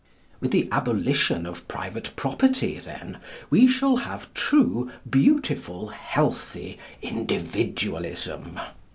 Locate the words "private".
1.67-2.15